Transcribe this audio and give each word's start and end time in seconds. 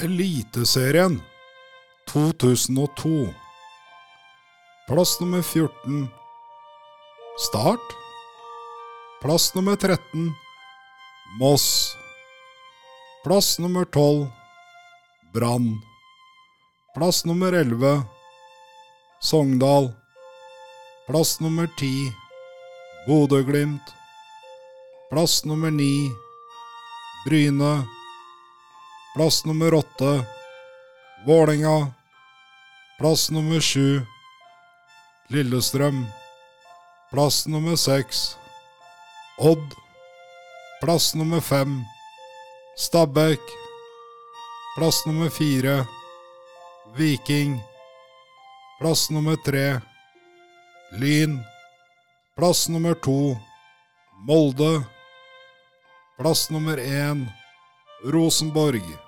Eliteserien 0.00 1.20
2002. 2.06 3.34
Plass 4.86 5.20
nummer 5.20 5.42
14 5.42 6.08
Start. 7.36 7.80
Plass 9.20 9.54
nummer 9.54 9.76
13 9.76 10.34
Moss. 11.38 11.96
Plass 13.24 13.58
nummer 13.58 13.84
12 13.84 14.30
Brann. 15.32 15.87
Plass 16.98 17.24
nummer 17.24 17.52
11 17.52 18.02
Sogndal. 19.20 19.92
Plass 21.06 21.40
nummer 21.40 21.66
10 21.78 22.12
Bodø-Glimt. 23.06 23.82
Plass 25.10 25.44
nummer 25.44 25.70
9 25.70 26.10
Bryne. 27.26 27.86
Plass 29.14 29.44
nummer 29.44 29.74
8 29.74 30.24
Vålinga. 31.26 31.92
Plass 32.98 33.30
nummer 33.30 33.60
7 33.60 34.02
Lillestrøm. 35.28 36.06
Plass 37.12 37.46
nummer 37.46 37.76
6 37.76 38.36
Odd. 39.38 39.74
Plass 40.80 41.14
nummer 41.14 41.40
5 41.40 41.84
Stabæk. 42.76 43.40
Plass 44.76 45.06
nummer 45.06 45.30
fire 45.30 45.86
Viking. 46.96 47.60
Plass 48.78 49.10
nummer 49.10 49.36
tre 49.36 49.80
Lyn. 50.92 51.40
Plass 52.36 52.68
nummer 52.68 52.94
to 52.94 53.36
Molde. 54.26 54.86
Plass 56.16 56.48
nummer 56.48 56.78
én 56.78 57.28
Rosenborg. 58.02 59.07